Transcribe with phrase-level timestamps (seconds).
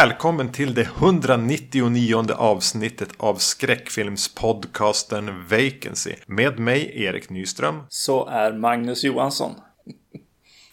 [0.00, 6.14] Välkommen till det 199 avsnittet av skräckfilmspodcasten Vacancy.
[6.26, 7.82] Med mig Erik Nyström.
[7.88, 9.54] Så är Magnus Johansson.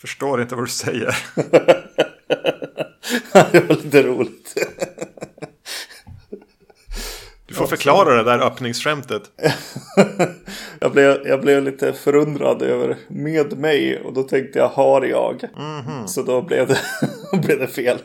[0.02, 1.18] Förstår inte vad du säger.
[3.52, 4.56] det var lite roligt.
[7.48, 9.22] Du får förklara det där öppningsskämtet.
[10.80, 15.44] jag, blev, jag blev lite förundrad över med mig och då tänkte jag har jag.
[15.44, 16.08] Mm -hmm.
[16.08, 16.80] Så då blev det,
[17.42, 17.98] blev det fel.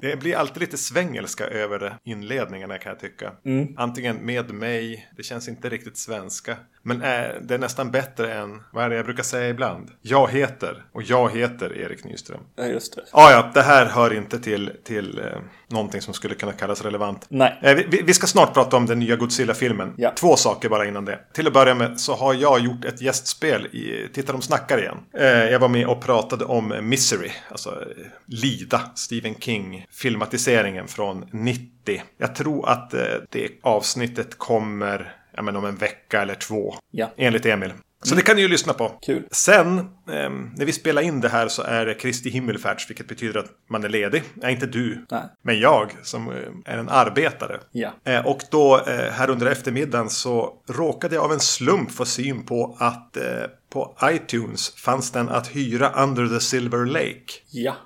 [0.00, 3.32] Det blir alltid lite svängelska över inledningarna kan jag tycka.
[3.44, 3.74] Mm.
[3.76, 6.56] Antingen med mig, det känns inte riktigt svenska.
[6.82, 9.90] Men är, det är nästan bättre än, vad är det jag brukar säga ibland?
[10.02, 12.40] Jag heter, och jag heter Erik Nyström.
[12.56, 13.02] Ja, just det.
[13.12, 15.24] Ah, ja, det här hör inte till, till eh,
[15.68, 17.26] någonting som skulle kunna kallas relevant.
[17.28, 17.58] Nej.
[17.62, 19.94] Eh, vi, vi, ska snart prata om den nya Godzilla-filmen.
[19.96, 20.12] Ja.
[20.16, 21.18] Två saker bara innan det.
[21.32, 24.98] Till att börja med så har jag gjort ett gästspel i Titta de snackar igen.
[25.18, 31.28] Eh, jag var med och pratade om Misery, alltså eh, Lida, Stephen King, filmatiseringen från
[31.32, 32.02] 90.
[32.18, 33.00] Jag tror att eh,
[33.30, 36.74] det avsnittet kommer ja, men om en vecka eller två.
[36.90, 37.10] Ja.
[37.16, 37.72] Enligt Emil.
[38.02, 38.88] Så det kan ni ju lyssna på.
[39.02, 39.22] Kul.
[39.30, 43.40] Sen, eh, när vi spelar in det här så är det Kristi himmelfärds, vilket betyder
[43.40, 44.22] att man är ledig.
[44.34, 45.22] Nej, inte du, Nej.
[45.42, 47.60] men jag som eh, är en arbetare.
[47.72, 47.92] Ja.
[48.04, 52.42] Eh, och då eh, här under eftermiddagen så råkade jag av en slump få syn
[52.42, 53.24] på att eh,
[53.70, 57.32] på iTunes fanns den att hyra Under the Silver Lake.
[57.50, 57.76] Ja.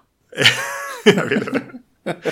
[1.05, 1.63] jag vill det.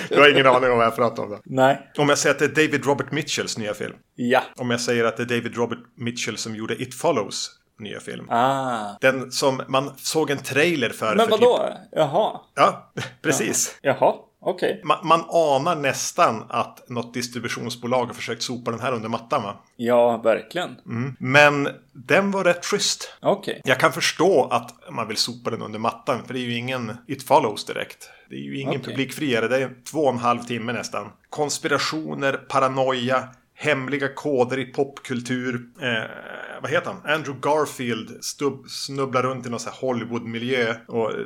[0.09, 1.39] Du har ingen aning om vad jag pratar om då?
[1.43, 1.91] Nej.
[1.97, 3.95] Om jag säger att det är David Robert Mitchells nya film.
[4.15, 4.43] Ja.
[4.55, 8.29] Om jag säger att det är David Robert Mitchell som gjorde It Follows nya film.
[8.29, 8.97] Ah.
[9.01, 11.15] Den som man såg en trailer för.
[11.15, 11.57] Men för vadå?
[11.57, 11.77] Typ...
[11.91, 12.39] Jaha.
[12.55, 12.91] Ja,
[13.21, 13.79] precis.
[13.81, 14.15] Jaha.
[14.43, 14.81] Okay.
[14.83, 19.55] Man, man, anar nästan att något distributionsbolag har försökt sopa den här under mattan va?
[19.75, 20.75] Ja, verkligen.
[20.85, 21.15] Mm.
[21.19, 23.13] Men den var rätt schysst.
[23.21, 23.61] Okay.
[23.63, 26.23] Jag kan förstå att man vill sopa den under mattan.
[26.25, 28.09] För det är ju ingen It Follows direkt.
[28.29, 28.83] Det är ju ingen okay.
[28.83, 29.47] publikfriare.
[29.47, 31.09] Det är två och en halv timme nästan.
[31.29, 33.27] Konspirationer, paranoia,
[33.61, 35.61] hemliga koder i popkultur.
[35.81, 37.13] Eh, vad heter han?
[37.13, 41.17] Andrew Garfield stub, snubblar runt i någon sån här Hollywood-miljö och eh,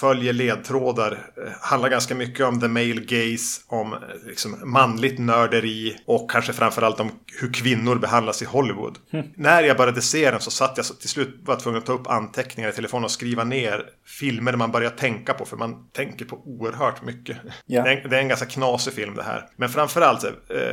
[0.00, 1.12] följer ledtrådar.
[1.12, 6.52] Eh, handlar ganska mycket om the male gaze, om eh, liksom, manligt nörderi och kanske
[6.52, 7.10] framförallt om
[7.40, 8.98] hur kvinnor behandlas i Hollywood.
[9.10, 9.26] Mm.
[9.36, 11.92] När jag började se den så satt jag så till slut var tvungen att ta
[11.92, 16.24] upp anteckningar i telefonen och skriva ner filmer man börjar tänka på för man tänker
[16.24, 17.36] på oerhört mycket.
[17.66, 17.82] Ja.
[17.82, 19.46] Det, är, det, är, en ganska knasig film det här.
[19.56, 20.30] Men framförallt eh,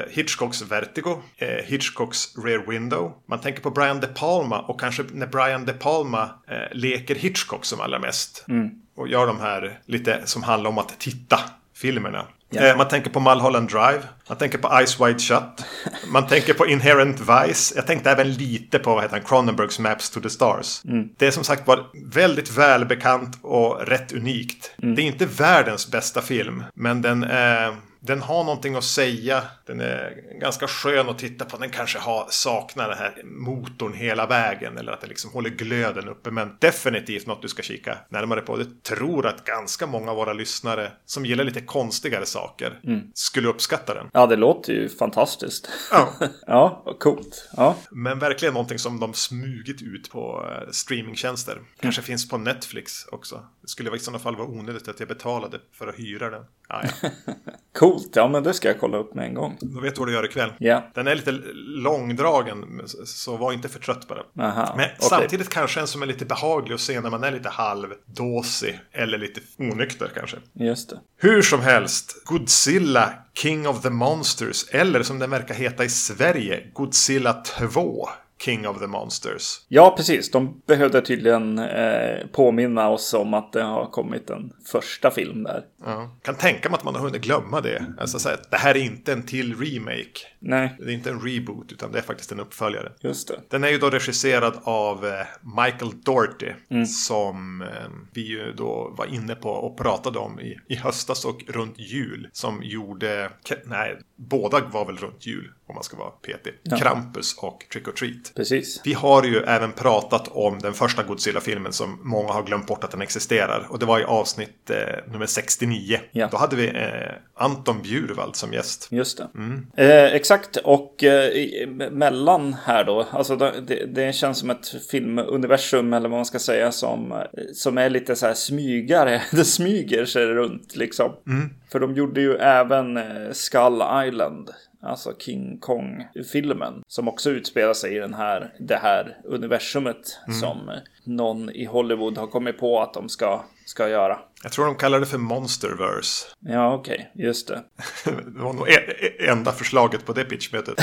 [0.09, 3.13] Hitchcocks Vertigo, eh, Hitchcocks Rear Window.
[3.25, 7.65] Man tänker på Brian De Palma och kanske när Brian De Palma eh, leker Hitchcock
[7.65, 8.45] som allra mest.
[8.47, 8.69] Mm.
[8.95, 11.39] Och gör de här lite som handlar om att titta
[11.75, 12.25] filmerna.
[12.55, 14.01] Eh, man tänker på Mulholland Drive.
[14.29, 15.66] Man tänker på Ice Wide Shut.
[16.11, 17.73] Man tänker på Inherent Vice.
[17.75, 20.81] Jag tänkte även lite på vad heter han, Cronenbergs Maps to the Stars.
[20.85, 21.09] Mm.
[21.17, 24.71] Det är som sagt var väldigt välbekant och rätt unikt.
[24.83, 24.95] Mm.
[24.95, 27.75] Det är inte världens bästa film, men den är
[28.07, 29.44] den har någonting att säga.
[29.66, 31.57] Den är ganska skön att titta på.
[31.57, 34.78] Den kanske har, saknar den här motorn hela vägen.
[34.78, 36.31] Eller att den liksom håller glöden uppe.
[36.31, 38.59] Men definitivt något du ska kika närmare på.
[38.59, 43.01] Jag tror att ganska många av våra lyssnare som gillar lite konstigare saker mm.
[43.13, 44.07] skulle uppskatta den.
[44.13, 45.69] Ja, det låter ju fantastiskt.
[45.91, 46.13] Ja,
[46.47, 47.50] ja coolt.
[47.57, 47.75] Ja.
[47.91, 51.62] Men verkligen någonting som de smugit ut på uh, streamingtjänster.
[51.79, 53.44] Kanske finns på Netflix också.
[53.67, 56.44] Skulle i sådana fall vara onödigt att jag betalade för att hyra den.
[56.67, 57.09] Ah, ja.
[57.73, 59.57] Coolt, ja men det ska jag kolla upp med en gång.
[59.61, 60.51] Då vet du vad du gör ikväll.
[60.57, 60.83] Ja.
[60.94, 64.45] Den är lite långdragen, så var inte för trött på den.
[64.45, 65.09] Aha, men okay.
[65.09, 68.79] samtidigt kanske en som är lite behaglig att se när man är lite halvdåsig.
[68.91, 70.37] Eller lite onykter kanske.
[70.53, 70.99] Just det.
[71.17, 76.67] Hur som helst, Godzilla King of the Monsters, eller som den verkar heta i Sverige,
[76.73, 78.09] Godzilla 2.
[78.39, 79.61] King of the Monsters.
[79.67, 80.31] Ja, precis.
[80.31, 85.63] De behövde tydligen eh, påminna oss om att det har kommit en första film där.
[85.85, 86.17] Ja.
[86.22, 87.85] Kan tänka mig att man har hunnit glömma det.
[87.99, 90.19] Alltså så att det här är inte en till remake.
[90.39, 90.75] Nej.
[90.79, 92.91] Det är inte en reboot utan det är faktiskt en uppföljare.
[92.99, 93.39] Just det.
[93.49, 96.51] Den är ju då regisserad av eh, Michael Doherty.
[96.69, 96.85] Mm.
[96.85, 97.67] Som eh,
[98.13, 102.29] vi ju då var inne på och pratade om i, i höstas och runt jul.
[102.33, 103.29] Som gjorde,
[103.66, 106.53] nej, båda var väl runt jul om man ska vara petig.
[106.63, 106.78] Ja.
[106.78, 108.27] Krampus och Trick or Treat.
[108.35, 108.82] Precis.
[108.84, 112.91] Vi har ju även pratat om den första Godzilla-filmen som många har glömt bort att
[112.91, 113.68] den existerar.
[113.70, 116.00] Och det var i avsnitt eh, nummer 69.
[116.12, 116.28] Ja.
[116.32, 118.88] Då hade vi eh, Anton Bjurvald som gäst.
[118.91, 119.28] Just det.
[119.35, 119.68] Mm.
[119.78, 126.09] Eh, exakt, och eh, mellan här då, alltså det, det, känns som ett filmuniversum eller
[126.09, 129.22] vad man ska säga som, som är lite så här smygare.
[129.32, 131.12] Det smyger sig runt liksom.
[131.28, 131.50] Mm.
[131.72, 134.50] För de gjorde ju även eh, Skull Island.
[134.82, 136.84] Alltså King Kong-filmen.
[136.88, 140.20] Som också utspelar sig i den här, det här universumet.
[140.28, 140.40] Mm.
[140.40, 140.72] Som
[141.03, 144.20] någon i Hollywood har kommit på att de ska, ska göra.
[144.43, 146.25] Jag tror de kallar det för Monsterverse.
[146.39, 147.09] Ja, okej.
[147.13, 147.25] Okay.
[147.25, 147.63] Just det.
[148.05, 150.75] det var nog e-, e-, enda förslaget på det pitchmötet.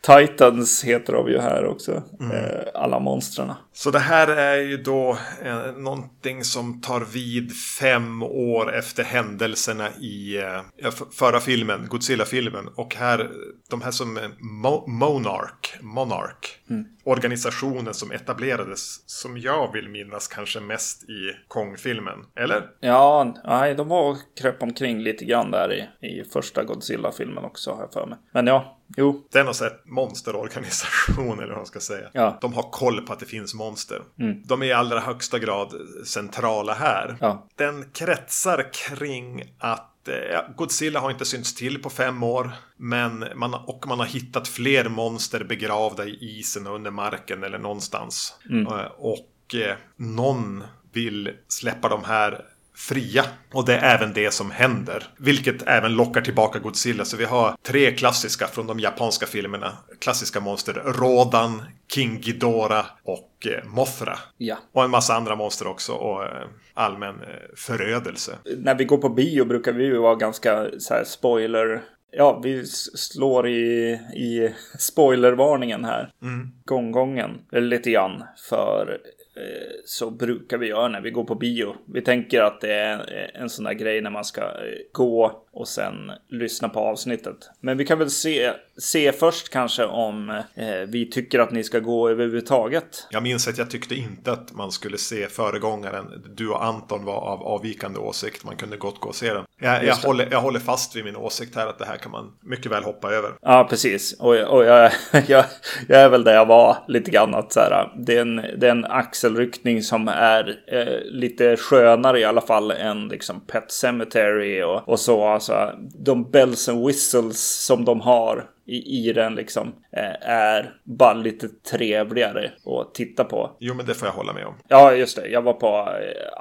[0.00, 2.02] Titans heter de ju här också.
[2.20, 2.36] Mm.
[2.36, 3.52] Eh, alla monstren.
[3.72, 9.90] Så det här är ju då eh, någonting som tar vid fem år efter händelserna
[9.90, 10.36] i
[10.82, 12.68] eh, förra filmen, Godzilla-filmen.
[12.74, 13.30] Och här,
[13.70, 20.60] de här som Mo Monarch, Monarch mm organisationen som etablerades, som jag vill minnas kanske
[20.60, 22.18] mest i Kong-filmen.
[22.36, 22.70] Eller?
[22.80, 27.80] Ja, nej, de var kröp omkring lite grann där i, i första Godzilla-filmen också, har
[27.80, 28.18] jag för mig.
[28.32, 29.24] Men ja, Jo.
[29.32, 32.08] Det är någon sån monsterorganisation eller vad man ska säga.
[32.12, 32.38] Ja.
[32.40, 34.02] De har koll på att det finns monster.
[34.18, 34.42] Mm.
[34.44, 35.72] De är i allra högsta grad
[36.06, 37.16] centrala här.
[37.20, 37.46] Ja.
[37.54, 42.50] Den kretsar kring att eh, Godzilla har inte synts till på fem år.
[42.76, 47.58] Men man, och man har hittat fler monster begravda i isen och under marken eller
[47.58, 48.38] någonstans.
[48.50, 48.66] Mm.
[48.66, 52.44] Eh, och eh, någon vill släppa de här
[52.76, 53.24] fria.
[53.52, 55.06] Och det är även det som händer.
[55.16, 57.04] Vilket även lockar tillbaka Godzilla.
[57.04, 59.72] Så vi har tre klassiska från de japanska filmerna.
[59.98, 60.72] Klassiska monster.
[60.72, 61.62] Rodan,
[61.92, 64.18] King Ghidorah och eh, Mothra.
[64.38, 64.56] Ja.
[64.72, 65.92] Och en massa andra monster också.
[65.92, 68.38] Och eh, allmän eh, förödelse.
[68.58, 71.82] När vi går på bio brukar vi ju vara ganska så här spoiler
[72.16, 76.12] Ja, vi slår i, i spoilervarningen här.
[76.22, 76.48] Mm.
[76.64, 77.30] Gånggången.
[77.52, 78.24] Lite grann.
[78.48, 78.98] För
[79.36, 81.76] Eh, så brukar vi göra när vi går på bio.
[81.86, 84.48] Vi tänker att det är en sån där grej när man ska eh,
[84.92, 87.50] gå och sen lyssna på avsnittet.
[87.60, 91.78] Men vi kan väl se, se först kanske om eh, vi tycker att ni ska
[91.78, 93.06] gå överhuvudtaget.
[93.10, 96.24] Jag minns att jag tyckte inte att man skulle se föregångaren.
[96.36, 98.44] Du och Anton var av avvikande åsikt.
[98.44, 99.44] Man kunde gott gå och se den.
[99.60, 102.32] Jag, jag, håller, jag håller fast vid min åsikt här att det här kan man
[102.42, 103.32] mycket väl hoppa över.
[103.42, 104.12] Ja, precis.
[104.20, 104.92] Och, och jag,
[105.26, 105.44] jag,
[105.88, 107.34] jag är väl där jag var lite grann.
[107.34, 112.20] Att så här, det, är en, det är en axelryckning som är eh, lite skönare
[112.20, 115.72] i alla fall än liksom Pet Cemetery och, och så alltså
[116.04, 121.48] de bells and whistles som de har i, i den liksom eh, är bara lite
[121.48, 123.56] trevligare att titta på.
[123.58, 124.54] Jo, men det får jag hålla med om.
[124.68, 125.28] Ja, just det.
[125.28, 125.88] Jag var på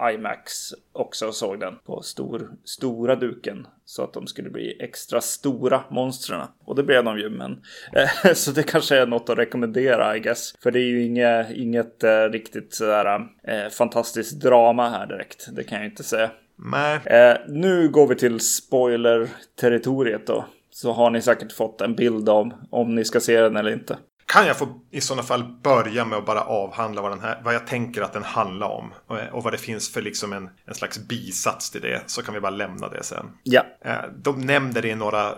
[0.06, 0.52] eh, IMAX
[0.92, 5.84] också och såg den på stor, stora duken så att de skulle bli extra stora
[5.90, 6.48] monstren.
[6.66, 7.62] Och det blev de ju, men
[7.94, 10.54] eh, så det kanske är något att rekommendera, I guess.
[10.64, 13.28] För det är ju inget, inget riktigt sådär
[13.70, 15.48] fantastiskt drama här direkt.
[15.56, 16.32] Det kan jag inte säga.
[16.56, 17.00] Nej.
[17.06, 20.46] Eh, nu går vi till spoiler-territoriet då.
[20.74, 23.98] Så har ni säkert fått en bild av om ni ska se den eller inte.
[24.26, 27.54] Kan jag få i sådana fall börja med att bara avhandla vad, den här, vad
[27.54, 28.94] jag tänker att den handlar om.
[29.08, 32.02] Och, och vad det finns för liksom en, en slags bisats till det.
[32.06, 33.26] Så kan vi bara lämna det sen.
[33.44, 33.66] Ja.
[33.86, 35.34] Eh, de nämnde det i några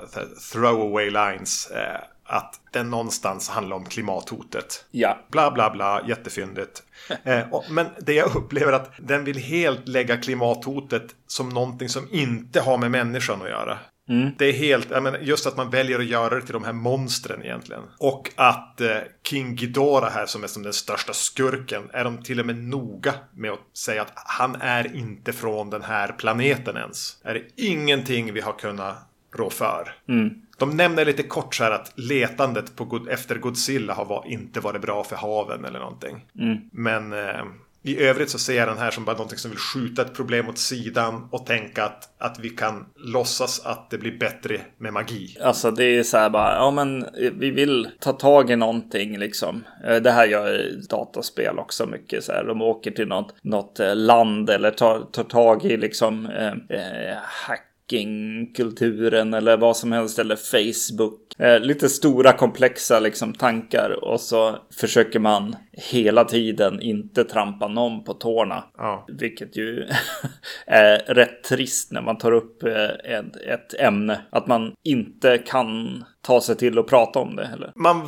[0.52, 1.72] throwaway lines.
[1.72, 4.86] Eh, att den någonstans handlar om klimathotet.
[4.92, 5.18] Ja.
[5.32, 6.84] Bla bla bla, jättefyndigt.
[7.24, 12.08] eh, och, men det jag upplever att den vill helt lägga klimathotet som någonting som
[12.12, 13.78] inte har med människan att göra.
[14.10, 14.32] Mm.
[14.38, 17.44] Det är helt, menar, just att man väljer att göra det till de här monstren
[17.44, 17.84] egentligen.
[17.98, 22.40] Och att eh, King Ghidorah här som är som den största skurken är de till
[22.40, 27.18] och med noga med att säga att han är inte från den här planeten ens.
[27.24, 28.98] Är det ingenting vi har kunnat
[29.38, 29.96] rå för.
[30.08, 30.42] Mm.
[30.58, 34.82] De nämner lite kort så här att letandet på, efter Godzilla har var, inte varit
[34.82, 36.26] bra för haven eller någonting.
[36.40, 36.58] Mm.
[36.72, 37.46] Men eh,
[37.86, 40.50] i övrigt så ser jag den här som bara någonting som vill skjuta ett problem
[40.50, 45.38] åt sidan och tänka att, att vi kan låtsas att det blir bättre med magi.
[45.42, 47.06] Alltså det är så här bara, ja men
[47.40, 49.64] vi vill ta tag i någonting liksom.
[49.88, 52.44] Eh, det här gör dataspel också mycket så här.
[52.44, 57.18] De åker till något, något eh, land eller tar, tar tag i liksom eh, eh,
[57.48, 57.72] hack
[58.56, 61.40] kulturen eller vad som helst eller Facebook.
[61.40, 68.04] Eh, lite stora komplexa liksom tankar och så försöker man hela tiden inte trampa någon
[68.04, 68.64] på tårna.
[68.78, 69.06] Ja.
[69.08, 69.88] Vilket ju
[70.68, 74.22] är rätt trist när man tar upp eh, ett, ett ämne.
[74.30, 77.72] Att man inte kan ta sig till att prata om det heller.
[77.76, 78.02] Man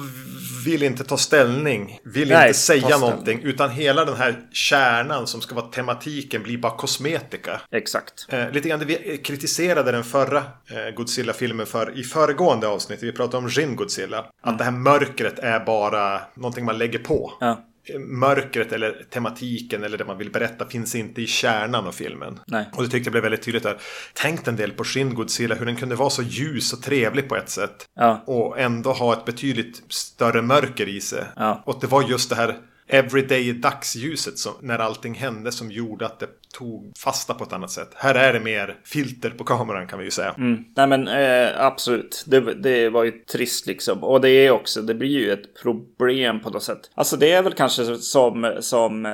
[0.66, 3.42] vill inte ta ställning, vill Nej, inte säga någonting.
[3.44, 7.62] Utan hela den här kärnan som ska vara tematiken blir bara kosmetika.
[7.72, 8.28] Exakt.
[8.30, 13.04] Eh, lite grann det vi kritiserade den förra eh, Godzilla-filmen för i föregående avsnitt.
[13.04, 14.18] Vi pratade om Shin Godzilla.
[14.18, 14.30] Mm.
[14.42, 17.34] Att det här mörkret är bara någonting man lägger på.
[17.40, 17.57] Ja
[18.00, 22.40] mörkret eller tematiken eller det man vill berätta finns inte i kärnan av filmen.
[22.48, 22.66] Nej.
[22.74, 23.78] Och det tyckte jag blev väldigt tydligt där.
[24.14, 27.36] Tänkt en del på Shin Godzilla, hur den kunde vara så ljus och trevlig på
[27.36, 27.86] ett sätt.
[27.96, 28.24] Ja.
[28.28, 31.24] Och ändå ha ett betydligt större mörker i sig.
[31.36, 31.64] Ja.
[31.66, 36.20] Och det var just det här everyday dagsljuset som, när allting hände som gjorde att
[36.20, 37.90] det tog fasta på ett annat sätt.
[37.96, 40.34] Här är det mer filter på kameran kan vi ju säga.
[40.38, 40.64] Mm.
[40.76, 44.04] Nej men eh, absolut, det, det var ju trist liksom.
[44.04, 46.92] Och det är också, det blir ju ett problem på något sätt.
[46.96, 49.12] Alltså det är väl kanske som, som eh,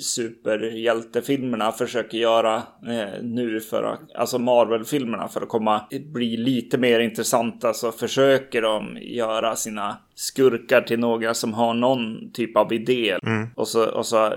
[0.00, 7.00] superhjältefilmerna försöker göra eh, nu för att, alltså Marvel-filmerna för att komma, bli lite mer
[7.00, 13.18] intressanta så försöker de göra sina skurkar till några som har någon typ av idé.
[13.22, 13.48] Mm.
[13.54, 14.32] Och, så, och så eh,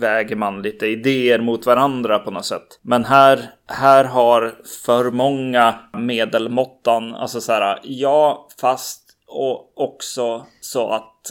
[0.00, 2.80] väger man lite idéer mot varandra på något sätt.
[2.82, 4.54] Men här, här har
[4.84, 11.30] för många medelmåttan, alltså så här, ja, fast och också så att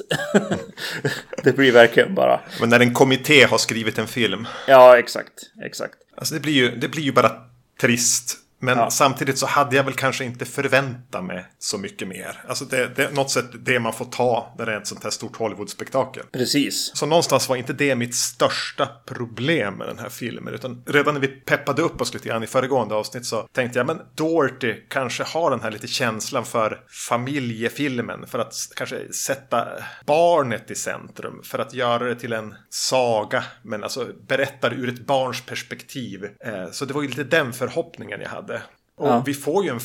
[1.43, 2.39] det blir verkligen bara...
[2.59, 4.47] Men när en kommitté har skrivit en film.
[4.67, 5.33] Ja, exakt.
[5.65, 5.95] Exakt.
[6.17, 7.31] Alltså det blir ju, det blir ju bara
[7.81, 8.89] trist men ja.
[8.89, 12.43] samtidigt så hade jag väl kanske inte förväntat mig så mycket mer.
[12.47, 15.03] Alltså det, det är något sätt det man får ta när det är ett sånt
[15.03, 16.23] här stort Hollywood-spektakel.
[16.31, 16.91] Precis.
[16.93, 20.53] Så någonstans var inte det mitt största problem med den här filmen.
[20.53, 23.87] Utan redan när vi peppade upp oss lite grann i föregående avsnitt så tänkte jag
[23.87, 28.27] men Dorothy kanske har den här lite känslan för familjefilmen.
[28.27, 29.67] För att kanske sätta
[30.05, 31.41] barnet i centrum.
[31.43, 33.43] För att göra det till en saga.
[33.63, 36.23] Men alltså berättar ur ett barns perspektiv.
[36.39, 38.61] Eh, så det var ju lite den förhoppningen jag hade hade.
[38.97, 39.23] Och ja.
[39.25, 39.79] vi får ju en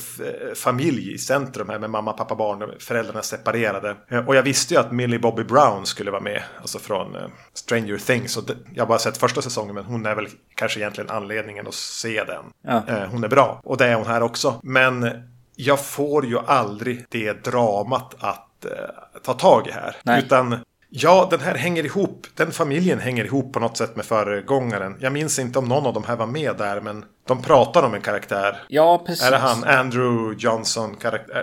[0.55, 3.97] familj i centrum här med mamma, pappa, barn, föräldrarna separerade.
[4.09, 7.23] Eh, och jag visste ju att Millie Bobby Brown skulle vara med, alltså från uh,
[7.55, 8.37] Stranger Things.
[8.37, 8.45] Och
[8.75, 12.25] jag har bara sett första säsongen, men hon är väl kanske egentligen anledningen att se
[12.25, 12.45] den.
[12.63, 12.83] Ja.
[12.89, 14.61] Uh, hon är bra, och det är hon här också.
[14.63, 15.11] Men
[15.57, 18.71] jag får ju aldrig det dramat att uh,
[19.23, 19.97] ta tag i här.
[20.03, 20.23] Nej.
[20.25, 20.57] Utan
[20.89, 22.27] Ja, den här hänger ihop.
[22.35, 24.97] Den familjen hänger ihop på något sätt med föregångaren.
[25.01, 27.95] Jag minns inte om någon av de här var med där, men de pratar om
[27.95, 28.57] en karaktär.
[28.69, 29.27] Ja, precis.
[29.27, 30.97] Är det han Andrew Johnson?
[30.97, 31.35] Karaktär,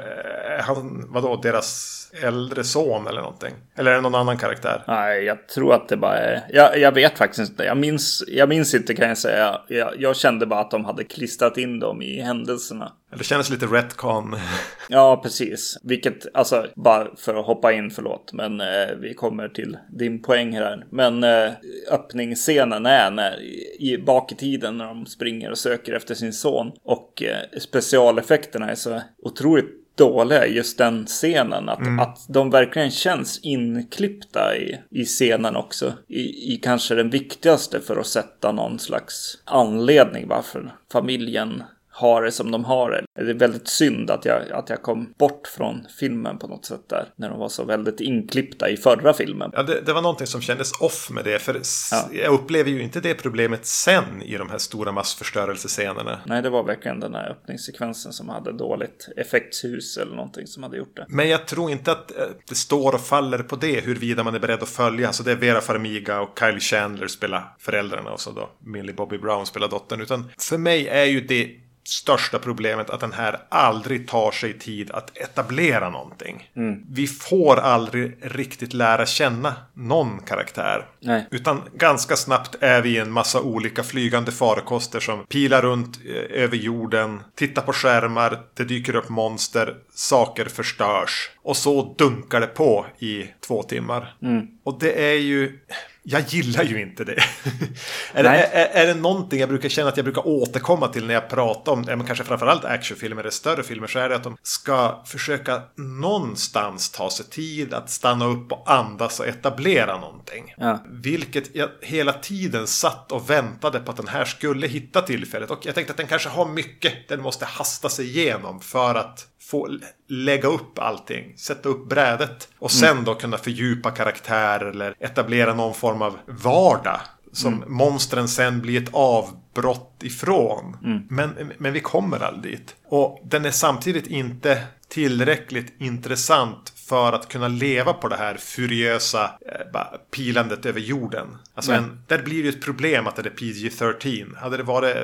[0.60, 3.54] är han, vadå, deras äldre son eller någonting?
[3.76, 4.84] Eller är det någon annan karaktär?
[4.88, 6.42] Nej, jag tror att det bara är...
[6.50, 7.64] Jag, jag vet faktiskt inte.
[7.64, 9.62] Jag minns, jag minns inte kan jag säga.
[9.68, 12.92] Jag, jag kände bara att de hade klistrat in dem i händelserna.
[13.18, 14.36] Det kändes lite retcon.
[14.90, 15.78] ja, precis.
[15.84, 18.34] Vilket, alltså, bara för att hoppa in, förlåt.
[18.34, 18.68] Men eh,
[19.02, 20.86] vi kommer till din poäng här.
[20.90, 21.52] Men eh,
[21.92, 23.42] öppningsscenen är när,
[23.80, 26.72] i, bak i tiden när de springer och söker efter sin son.
[26.84, 31.70] Och eh, specialeffekterna är så otroligt dåliga i just den scenen.
[31.70, 32.00] Att, mm.
[32.00, 35.94] att de verkligen känns inklippta i, i scenen också.
[36.08, 41.64] I, I kanske den viktigaste för att sätta någon slags anledning varför familjen
[41.96, 43.24] har det som de har det.
[43.26, 46.90] Det är väldigt synd att jag, att jag kom bort från filmen på något sätt
[46.90, 47.06] där.
[47.16, 49.52] När de var så väldigt inklippta i förra filmen.
[49.54, 51.40] Ja, det, det var någonting som kändes off med det.
[51.40, 52.10] För ja.
[52.12, 56.20] jag upplever ju inte det problemet sen i de här stora massförstörelsescenerna.
[56.26, 60.78] Nej, det var verkligen den här öppningssekvensen som hade dåligt effektshus eller någonting som hade
[60.78, 61.06] gjort det.
[61.10, 64.40] Men jag tror inte att eh, det står och faller på det huruvida man är
[64.40, 65.08] beredd att följa.
[65.08, 69.18] Alltså det är Vera Farmiga och Kyle Chandler spelar föräldrarna och så då Millie Bobby
[69.18, 70.02] Brown spelar dottern.
[70.02, 74.92] Utan för mig är ju det största problemet att den här aldrig tar sig tid
[74.92, 76.50] att etablera någonting.
[76.56, 76.84] Mm.
[76.90, 80.86] Vi får aldrig riktigt lära känna någon karaktär.
[81.00, 81.28] Nej.
[81.32, 86.58] Utan ganska snabbt är vi en massa olika flygande farkoster som pilar runt eh, över
[86.58, 91.32] jorden, tittar på skärmar, det dyker upp monster, saker förstörs.
[91.44, 94.16] Och så dunkar det på i två timmar.
[94.22, 94.48] Mm.
[94.64, 95.60] Och det är ju
[96.04, 97.12] jag gillar ju inte det.
[98.14, 101.14] är, det är, är, det någonting jag brukar känna att jag brukar återkomma till när
[101.14, 104.38] jag pratar om, men kanske framförallt actionfilmer eller större filmer, så är det att de
[104.44, 110.54] ska försöka någonstans ta sig tid att stanna upp och andas och etablera någonting.
[110.58, 110.84] Ja.
[110.90, 115.52] Vilket jag hela tiden satt och väntade på att den här skulle hitta tillfället.
[115.52, 119.28] Och jag tänkte att den kanske har mycket den måste hasta sig igenom för att
[119.46, 123.04] få lägga upp allting, sätta upp brädet och sen mm.
[123.04, 127.00] då kunna fördjupa karaktärer eller etablera någon form av vardag
[127.34, 127.74] som mm.
[127.74, 130.78] monstren sen blir ett avbrott ifrån.
[130.84, 131.04] Mm.
[131.10, 132.76] Men, men vi kommer aldrig dit.
[132.86, 139.24] Och den är samtidigt inte tillräckligt intressant för att kunna leva på det här furiösa
[139.24, 141.28] eh, pilandet över jorden.
[141.56, 144.38] Alltså en, där blir det ett problem att det är PG-13.
[144.38, 144.96] Hade det varit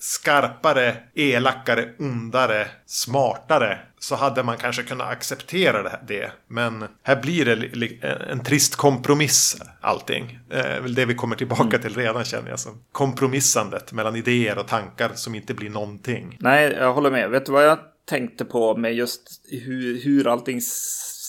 [0.00, 6.32] skarpare, elakare, ondare, smartare så hade man kanske kunnat acceptera det.
[6.46, 10.38] Men här blir det en trist kompromiss allting.
[10.48, 11.80] Det eh, är väl det vi kommer tillbaka mm.
[11.80, 12.60] till redan känner jag.
[12.60, 16.36] Som kompromissandet mellan idéer och tankar som inte blir någonting.
[16.40, 17.30] Nej, jag håller med.
[17.30, 17.78] Vet du vad jag
[18.08, 20.60] tänkte på med just hur, hur allting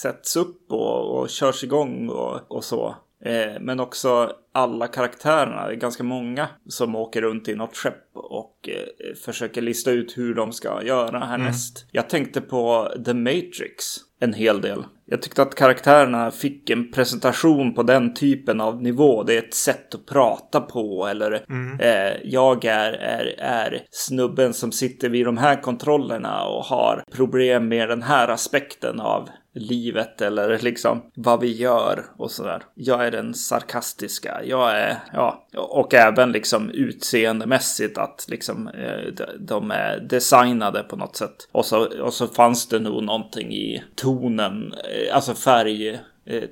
[0.02, 2.96] sätts upp och, och körs igång och, och så.
[3.26, 8.04] Eh, men också alla karaktärerna, det är ganska många som åker runt i något skepp
[8.14, 11.82] och eh, försöker lista ut hur de ska göra härnäst.
[11.82, 11.90] Mm.
[11.92, 14.84] Jag tänkte på The Matrix en hel del.
[15.06, 19.24] jag tyckte att karaktärerna fick en presentation på den typen av nivå.
[19.24, 21.80] Det är ett sätt att prata på eller mm.
[21.80, 27.68] eh, jag är, är, är snubben som sitter vid de här kontrollerna och har problem
[27.68, 32.64] med den här aspekten av livet eller liksom vad vi gör och sådär.
[32.76, 34.42] Jag är den sarkastiska.
[34.44, 41.16] Jag är, ja, och även liksom utseendemässigt att liksom eh, de är designade på något
[41.16, 41.50] sätt.
[41.52, 46.00] Och så, och så fanns det nog någonting i tonen, eh, alltså färg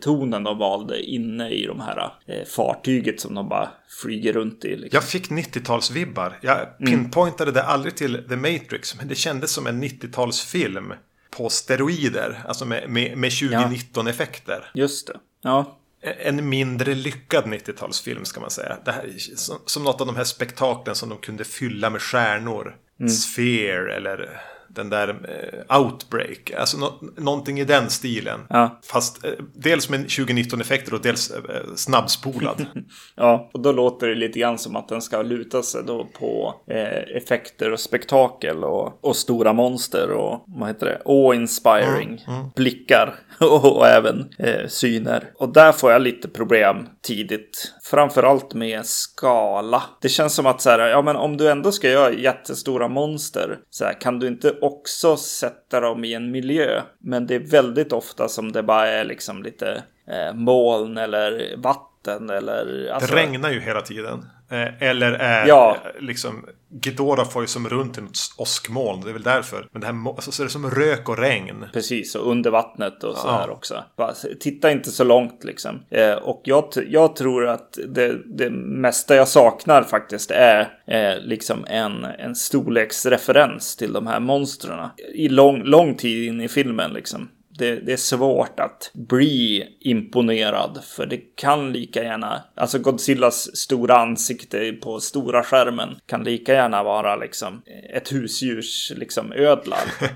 [0.01, 3.69] tonen de valde inne i de här eh, fartyget som de bara
[4.01, 4.75] flyger runt i.
[4.75, 4.89] Liksom.
[4.91, 6.33] Jag fick 90-talsvibbar.
[6.41, 6.73] Jag mm.
[6.85, 7.53] pinpointade mm.
[7.53, 10.93] det aldrig till The Matrix, men det kändes som en 90-talsfilm
[11.29, 14.71] på steroider, alltså med, med, med 2019-effekter.
[14.73, 15.19] Ja, just det.
[15.41, 15.75] Ja.
[16.01, 18.77] En mindre lyckad 90-talsfilm ska man säga.
[18.85, 22.75] Det här, som, som något av de här spektaklen som de kunde fylla med stjärnor.
[22.99, 23.09] Mm.
[23.09, 26.51] Sphere eller den där eh, Outbreak.
[26.57, 28.39] Alltså no någonting i den stilen.
[28.49, 28.79] Ja.
[28.83, 31.41] Fast eh, dels med 2019-effekter och dels eh,
[31.75, 32.65] snabbspolad.
[33.15, 36.55] ja, och då låter det lite grann som att den ska luta sig då på
[36.67, 41.01] eh, effekter och spektakel och, och stora monster och vad heter det?
[41.05, 42.49] Awe-inspiring mm, mm.
[42.55, 45.31] blickar och, och även eh, syner.
[45.35, 47.73] Och där får jag lite problem tidigt.
[47.83, 49.83] Framförallt med skala.
[50.01, 53.57] Det känns som att så här, ja men om du ändå ska göra jättestora monster
[53.69, 56.81] så här, kan du inte också sätta dem i en miljö.
[56.99, 61.88] Men det är väldigt ofta som det bara är liksom lite eh, moln eller vatten
[62.07, 62.89] eller...
[62.93, 63.15] Alltså...
[63.15, 64.25] Det regnar ju hela tiden.
[64.51, 65.77] Eh, eller är ja.
[65.99, 69.01] liksom Ghidorah får ju som runt en åskmoln.
[69.01, 69.67] Det är väl därför.
[69.71, 71.65] Men det här alltså, så är det som rök och regn.
[71.73, 73.31] Precis, och under vattnet och så ja.
[73.31, 73.83] här också.
[73.97, 75.83] Bara, titta inte så långt liksom.
[75.89, 81.65] Eh, och jag, jag tror att det, det mesta jag saknar faktiskt är eh, liksom
[81.67, 84.89] en, en storleksreferens till de här monstren.
[85.13, 90.83] I lång, lång tid in i filmen liksom det, det, är svårt att bli imponerad.
[90.83, 96.83] För det kan lika gärna, alltså Godzillas stora ansikte på stora skärmen kan lika gärna
[96.83, 97.61] vara liksom
[97.95, 99.83] ett husdjurs liksom ödlar.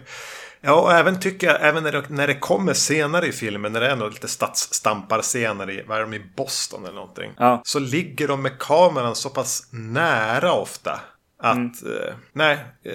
[0.65, 3.79] Ja, och även tycker jag, även när det, när det kommer senare i filmen, när
[3.79, 7.31] det är något lite stadsstamparscener i, vad är de i Boston eller någonting.
[7.37, 7.61] Ja.
[7.65, 10.99] Så ligger de med kameran så pass nära ofta.
[11.43, 11.73] Att, mm.
[11.73, 12.93] eh, nej, eh,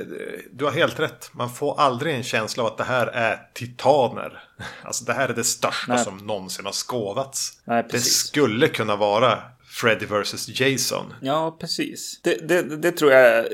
[0.52, 1.30] du har helt rätt.
[1.32, 4.42] Man får aldrig en känsla av att det här är titaner.
[4.82, 6.04] Alltså det här är det största nej.
[6.04, 7.60] som någonsin har skådats.
[7.64, 11.14] Nej, det skulle kunna vara Freddy vs Jason.
[11.20, 12.20] Ja, precis.
[12.22, 13.44] Det, det, det, tror jag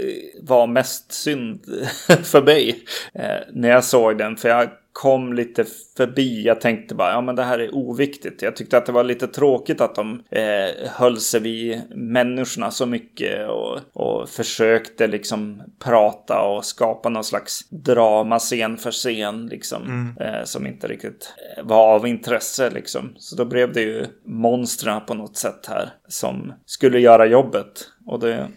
[0.42, 1.64] var mest synd
[2.22, 4.36] för mig eh, när jag såg den.
[4.36, 5.64] För jag kom lite
[5.96, 6.42] förbi.
[6.46, 8.42] Jag tänkte bara, ja men det här är oviktigt.
[8.42, 12.86] Jag tyckte att det var lite tråkigt att de eh, höll sig vid människorna så
[12.86, 19.82] mycket och, och försökte liksom prata och skapa någon slags drama scen för scen liksom.
[19.82, 20.16] Mm.
[20.20, 23.14] Eh, som inte riktigt eh, var av intresse liksom.
[23.16, 27.90] Så då blev det ju monstren på något sätt här som skulle göra jobbet.
[28.06, 28.48] Och det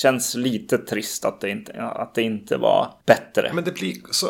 [0.00, 3.50] känns lite trist att det inte, att det inte var bättre.
[3.54, 4.26] Men det blir så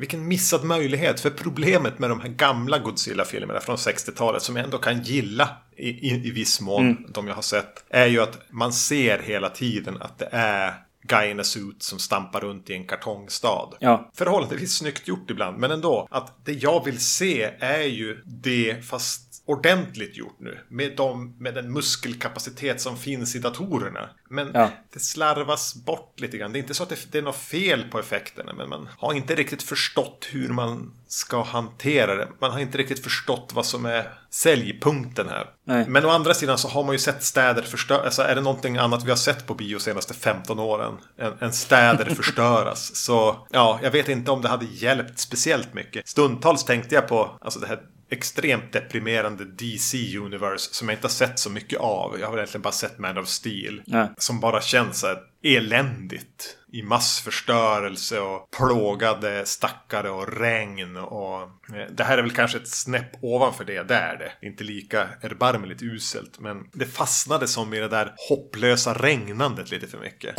[0.00, 1.20] vilken missad möjlighet.
[1.20, 5.88] För problemet med de här gamla Godzilla-filmerna från 60-talet som jag ändå kan gilla i,
[5.88, 7.06] i, i viss mån, mm.
[7.12, 11.30] de jag har sett, är ju att man ser hela tiden att det är guy
[11.30, 13.68] in a suit som stampar runt i en kartongstad.
[13.80, 14.10] Ja.
[14.14, 16.08] Förhållandevis snyggt gjort ibland, men ändå.
[16.10, 20.58] Att det jag vill se är ju det, fast ordentligt gjort nu.
[20.68, 24.10] Med, de, med den muskelkapacitet som finns i datorerna.
[24.28, 24.70] Men ja.
[24.92, 26.52] det slarvas bort lite grann.
[26.52, 28.52] Det är inte så att det, det är något fel på effekterna.
[28.52, 32.28] Men man har inte riktigt förstått hur man ska hantera det.
[32.40, 35.50] Man har inte riktigt förstått vad som är säljpunkten här.
[35.64, 35.84] Nej.
[35.88, 38.04] Men å andra sidan så har man ju sett städer förstöras.
[38.04, 41.52] Alltså är det någonting annat vi har sett på bio senaste 15 åren än, än
[41.52, 42.96] städer förstöras.
[42.96, 46.08] Så ja, jag vet inte om det hade hjälpt speciellt mycket.
[46.08, 51.10] Stundtals tänkte jag på alltså det här extremt deprimerande DC Universe som jag inte har
[51.10, 52.20] sett så mycket av.
[52.20, 53.82] Jag har egentligen bara sett Man of Steel.
[53.86, 54.14] Ja.
[54.18, 60.96] Som bara känns så här eländigt i massförstörelse och plågade stackare och regn.
[60.96, 64.46] Och eh, det här är väl kanske ett snäpp ovanför det, det är det.
[64.46, 69.98] Inte lika erbarmligt uselt, men det fastnade som i det där hopplösa regnandet lite för
[69.98, 70.34] mycket.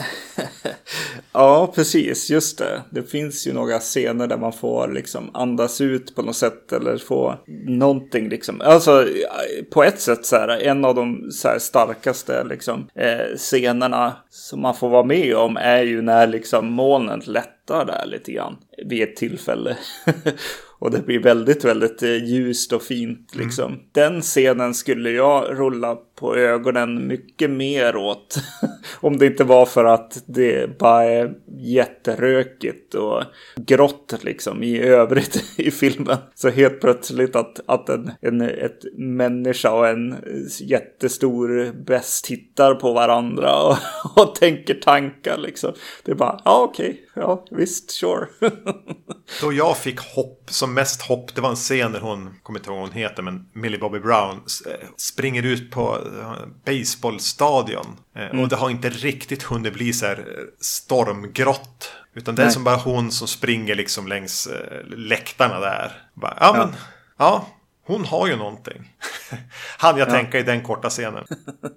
[1.31, 2.81] ja, precis, just det.
[2.89, 6.97] Det finns ju några scener där man får liksom andas ut på något sätt eller
[6.97, 8.61] få någonting liksom.
[8.61, 9.07] Alltså
[9.73, 14.61] på ett sätt så här, en av de så här, starkaste liksom eh, scenerna som
[14.61, 19.03] man får vara med om är ju när liksom molnet lättar där lite grann vid
[19.03, 19.77] ett tillfälle.
[20.79, 23.45] och det blir väldigt, väldigt eh, ljust och fint mm.
[23.45, 23.71] liksom.
[23.71, 23.83] Mm.
[23.91, 28.35] Den scenen skulle jag rulla på ögonen mycket mer åt.
[28.99, 33.23] Om det inte var för att det bara är jätterökigt och
[33.55, 36.17] grått liksom i övrigt i filmen.
[36.35, 40.15] Så helt plötsligt att, att en, en ett människa och en
[40.61, 43.77] jättestor bäst tittar på varandra och,
[44.15, 45.73] och tänker tankar liksom.
[46.03, 48.27] Det är bara, ja okej, okay, ja visst, sure.
[49.41, 52.69] Då jag fick hopp, som mest hopp, det var en scen där hon, kommer inte
[52.69, 54.35] ihåg vad hon heter, men Millie Bobby Brown
[54.67, 56.33] eh, springer ut på eh,
[56.65, 57.85] baseballstadion.
[58.15, 58.39] Eh, mm.
[58.39, 60.25] Och det har inte riktigt hunnit bli så här
[60.59, 61.91] stormgrått.
[62.13, 64.49] Utan det är som bara hon som springer liksom längs
[64.87, 65.91] läktarna där.
[66.13, 66.75] Bara, ja, men,
[67.17, 67.47] ja,
[67.85, 68.93] hon har ju någonting.
[69.77, 70.11] Han jag ja.
[70.11, 71.25] tänka i den korta scenen.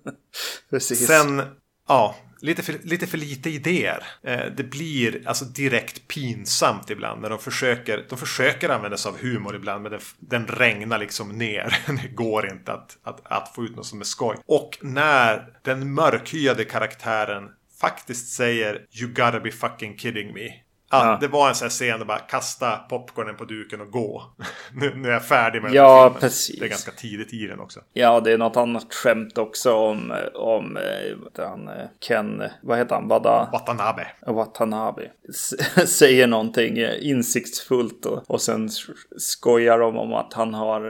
[0.71, 1.07] Precis.
[1.07, 1.43] Sen,
[1.89, 4.05] ja, lite för, lite för lite idéer.
[4.23, 9.19] Eh, det blir alltså direkt pinsamt ibland när de försöker, de försöker använda sig av
[9.19, 11.77] humor ibland men den, den regnar liksom ner.
[12.03, 14.37] det går inte att, att, att få ut något som är skoj.
[14.47, 17.49] Och när den mörkhyade karaktären
[17.81, 20.64] faktiskt säger You gotta be fucking kidding me.
[20.95, 24.23] Ja, det var en sån här scen där bara kasta popcornen på duken och gå.
[24.73, 26.21] nu, nu är jag färdig med ja, den filmen.
[26.21, 26.59] Precis.
[26.59, 27.81] Det är ganska tidigt i den också.
[27.93, 32.95] Ja, det är något annat skämt också om, om eh, han, eh, Ken, vad heter
[32.95, 33.09] han?
[33.09, 33.49] Wada?
[33.53, 34.07] Watanabe.
[34.27, 35.11] Watanabe.
[35.87, 38.69] säger någonting insiktsfullt och, och sen
[39.17, 40.81] skojar de om att han har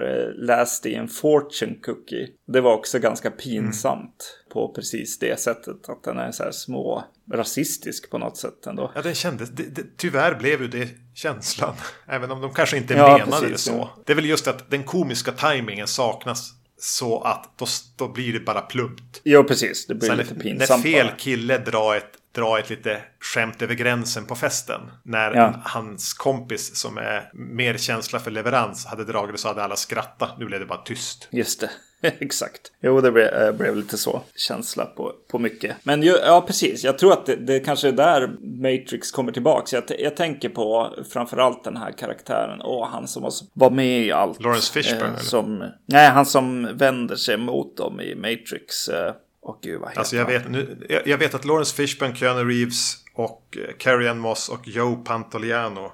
[0.47, 2.29] läst i en fortune cookie.
[2.47, 4.01] Det var också ganska pinsamt.
[4.01, 5.89] Mm på precis det sättet.
[5.89, 8.93] Att den är så här små rasistisk på något sätt ändå.
[8.95, 9.51] Ja, det kändes.
[9.51, 11.75] Det, det, tyvärr blev ju det känslan.
[12.07, 13.77] Även om de kanske inte ja, menade precis, det så.
[13.77, 14.03] Ja.
[14.07, 16.51] Det är väl just att den komiska tajmingen saknas.
[16.79, 19.21] Så att då, då blir det bara plumpt.
[19.25, 19.87] Jo, precis.
[19.87, 20.85] Det blir Sen lite pinsamt.
[20.85, 24.81] När fel kille drar ett dra ett lite skämt över gränsen på festen.
[25.03, 25.61] När ja.
[25.65, 30.39] hans kompis som är mer känsla för leverans hade dragit så hade alla skrattat.
[30.39, 31.29] Nu blev det bara tyst.
[31.31, 31.71] Just det.
[32.19, 32.73] Exakt.
[32.81, 35.77] Jo, det blev, äh, blev, lite så känsla på, på mycket.
[35.83, 36.85] Men ju, ja, precis.
[36.85, 39.77] Jag tror att det, det kanske är där Matrix kommer tillbaka.
[39.77, 44.43] Jag, jag tänker på framförallt den här karaktären och han som var med i allt.
[44.43, 45.15] Lawrence Fishburne?
[45.15, 48.89] Eh, som, nej, han som vänder sig mot dem i Matrix.
[48.89, 52.17] Eh, och gud vad heter alltså jag vet, nu, jag, jag, vet att Lawrence Fishburne,
[52.17, 55.93] Keanu Reeves och eh, Carrie Ann Moss och Joe Pantoliano.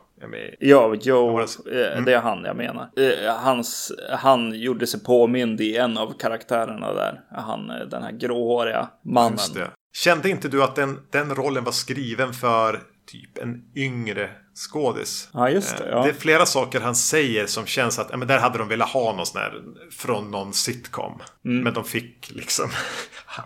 [0.58, 2.04] Ja, Joe, mm.
[2.04, 2.90] det är han jag menar.
[2.96, 7.20] Eh, hans, han gjorde sig påmind i en av karaktärerna där.
[7.30, 9.38] Han, den här gråhåriga mannen.
[9.92, 15.28] Kände inte du att den, den rollen var skriven för typ en yngre skådis.
[15.32, 15.88] Ja, just det.
[15.90, 16.02] Ja.
[16.02, 19.16] Det är flera saker han säger som känns att men där hade de velat ha
[19.16, 19.52] någon sån här
[19.90, 21.22] från någon sitcom.
[21.44, 21.64] Mm.
[21.64, 22.70] Men de fick liksom.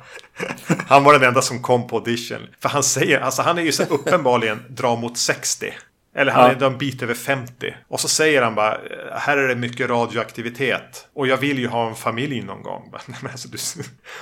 [0.88, 2.46] han var den enda som kom på audition.
[2.60, 5.74] För han säger, alltså han är ju så uppenbarligen dra mot 60.
[6.14, 6.66] Eller han ja.
[6.66, 7.74] är en bit över 50.
[7.88, 8.80] Och så säger han bara,
[9.12, 11.08] här är det mycket radioaktivitet.
[11.14, 12.92] Och jag vill ju ha en familj någon gång.
[13.22, 13.58] Men alltså, du,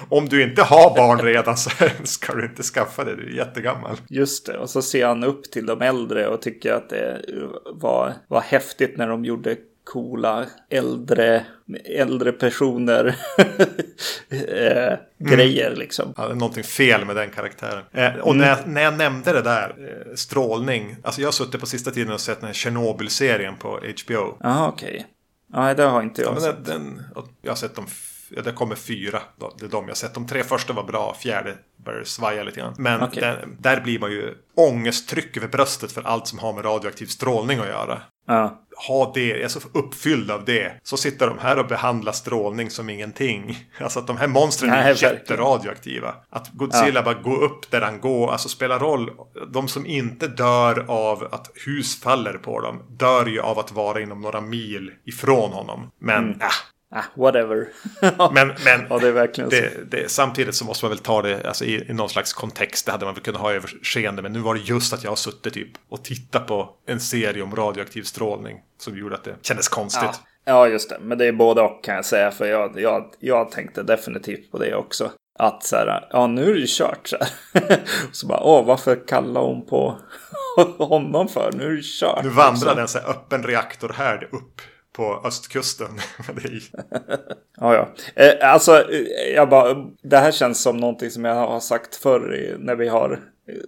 [0.08, 1.70] om du inte har barn redan så
[2.04, 3.96] ska du inte skaffa det, du är jättegammal.
[4.08, 7.22] Just det, och så ser han upp till de äldre och tycker att det
[7.72, 11.46] var, var häftigt när de gjorde coola äldre,
[11.84, 13.06] äldre personer
[14.28, 14.98] eh, mm.
[15.18, 16.14] grejer liksom.
[16.16, 17.84] Ja, det är någonting fel med den karaktären.
[17.92, 18.38] Eh, och mm.
[18.38, 20.96] när, jag, när jag nämnde det där, eh, strålning.
[21.02, 24.36] Alltså jag har suttit på sista tiden och sett den här Chernobyl-serien på HBO.
[24.40, 24.88] Ja, okej.
[24.88, 25.02] Okay.
[25.46, 26.64] Nej, det har inte jag ja, sett.
[26.64, 27.02] Den,
[27.42, 27.86] jag har sett de
[28.36, 29.22] ja, det kommer fyra.
[29.58, 30.14] Det är de jag sett.
[30.14, 32.74] De tre första var bra, fjärde börjar svaja lite grann.
[32.78, 33.20] Men okay.
[33.20, 37.58] där, där, blir man ju ångesttryck över bröstet för allt som har med radioaktiv strålning
[37.58, 38.02] att göra.
[38.26, 38.62] Ja.
[38.88, 40.72] Ha det, jag är så uppfylld av det.
[40.82, 43.58] Så sitter de här och behandlar strålning som ingenting.
[43.80, 46.14] Alltså att de här monstren Nej, är jätteradioaktiva.
[46.30, 47.02] Att Godzilla ja.
[47.02, 49.10] bara går upp där han går, alltså spelar roll.
[49.52, 54.00] De som inte dör av att hus faller på dem, dör ju av att vara
[54.00, 55.90] inom några mil ifrån honom.
[55.98, 56.40] Men mm.
[56.40, 56.46] äh,
[56.94, 57.68] Ah, whatever.
[58.32, 61.46] men men ja, det är verkligen det, det, samtidigt så måste man väl ta det
[61.46, 62.86] alltså, i, i någon slags kontext.
[62.86, 64.22] Det hade man väl kunnat ha överseende.
[64.22, 67.42] Men nu var det just att jag har suttit typ och tittat på en serie
[67.42, 68.60] om radioaktiv strålning.
[68.78, 70.20] Som gjorde att det kändes konstigt.
[70.44, 70.98] Ja, ja just det.
[71.00, 72.30] Men det är både och kan jag säga.
[72.30, 75.10] För jag, jag, jag tänkte definitivt på det också.
[75.38, 77.16] Att så här, ja nu är det ju kört så
[78.12, 79.98] så bara, åh varför kallar hon på
[80.78, 81.50] honom för?
[81.52, 82.24] Nu är det kört.
[82.24, 84.60] Nu vandrar en så här öppen reaktor här upp
[84.92, 85.88] på östkusten.
[87.56, 87.88] ja, ja.
[88.14, 92.56] Eh, alltså, eh, jag bara, det här känns som någonting som jag har sagt förr
[92.58, 93.20] när vi har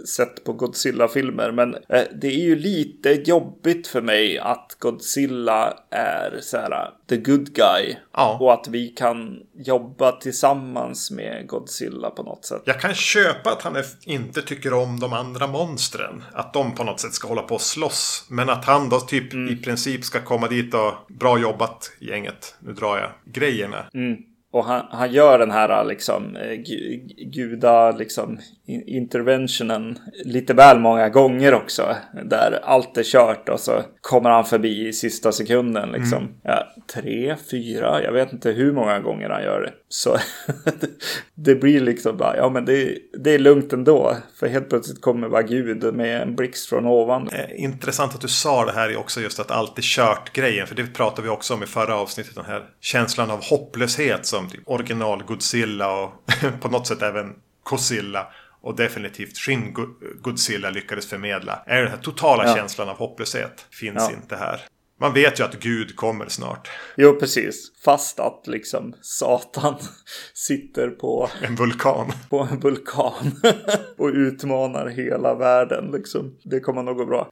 [0.09, 1.53] sett på Godzilla-filmer.
[1.53, 7.17] Men eh, det är ju lite jobbigt för mig att Godzilla är så här the
[7.17, 7.97] good guy.
[8.13, 8.39] Ja.
[8.41, 12.63] Och att vi kan jobba tillsammans med Godzilla på något sätt.
[12.65, 16.25] Jag kan köpa att han inte tycker om de andra monstren.
[16.33, 18.27] Att de på något sätt ska hålla på och slåss.
[18.31, 19.55] Men att han då typ mm.
[19.55, 22.55] i princip ska komma dit och bra jobbat gänget.
[22.61, 23.87] Nu drar jag grejerna.
[23.95, 24.17] Mm.
[24.55, 26.57] Och han, han gör den här liksom eh,
[27.33, 28.39] guda liksom
[28.87, 31.97] interventionen lite väl många gånger också.
[32.25, 36.19] Där allt är kört och så kommer han förbi i sista sekunden liksom.
[36.19, 36.33] Mm.
[36.43, 39.73] Ja, tre, fyra, jag vet inte hur många gånger han gör det.
[39.89, 40.17] Så
[41.35, 44.17] det blir liksom bara, ja men det, det är lugnt ändå.
[44.41, 47.29] För helt plötsligt kommer bara Gud med en blixt från ovan.
[47.33, 50.67] Eh, intressant att du sa det här också just att allt är kört-grejen.
[50.67, 52.35] För det pratade vi också om i förra avsnittet.
[52.35, 56.13] Den här känslan av hopplöshet som typ original Godzilla och
[56.61, 58.27] på något sätt även Godzilla
[58.61, 59.75] och definitivt Shin
[60.23, 62.57] Godzilla lyckades förmedla är den här totala ja.
[62.57, 63.67] känslan av hopplöshet.
[63.71, 64.13] Finns ja.
[64.13, 64.61] inte här.
[65.01, 66.71] Man vet ju att Gud kommer snart.
[66.97, 67.73] Jo, precis.
[67.85, 69.75] Fast att liksom Satan
[70.35, 72.13] sitter på en vulkan.
[72.31, 73.41] På en vulkan.
[73.97, 76.39] och utmanar hela världen liksom.
[76.45, 77.31] Det kommer nog gå bra.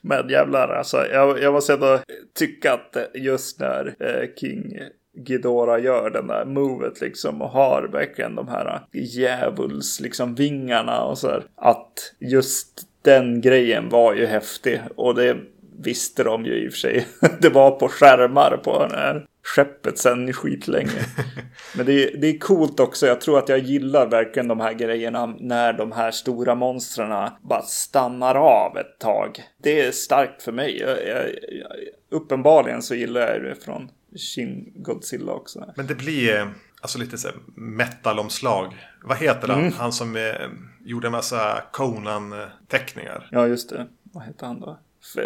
[0.00, 1.06] Men jävlar alltså.
[1.06, 2.00] Jag, jag måste ändå
[2.38, 4.78] tycka att just när eh, King
[5.14, 11.18] Gidora gör den där movet liksom och har verkligen de här djävuls liksom vingarna och
[11.18, 11.44] så här.
[11.56, 15.36] Att just den grejen var ju häftig och det
[15.82, 17.06] visste de ju i och för sig.
[17.40, 20.90] Det var på skärmar på den här skeppet sen skitlänge.
[21.76, 23.06] Men det är, det är coolt också.
[23.06, 27.62] Jag tror att jag gillar verkligen de här grejerna när de här stora monstren bara
[27.62, 29.42] stannar av ett tag.
[29.62, 30.78] Det är starkt för mig.
[30.80, 31.72] Jag, jag, jag,
[32.10, 35.72] uppenbarligen så gillar jag det från Shin Godzilla också.
[35.76, 38.88] Men det blir alltså lite så metalomslag.
[39.02, 39.60] Vad heter han?
[39.60, 39.72] Mm.
[39.72, 40.48] Han som eh,
[40.84, 43.28] gjorde en massa Conan-teckningar.
[43.32, 43.86] Ja, just det.
[44.02, 44.78] Vad heter han då?